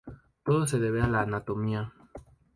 Todo 0.43 0.65
se 0.65 0.79
debe 0.79 0.99
a 1.03 1.07
la 1.07 1.21
anatomía. 1.21 1.93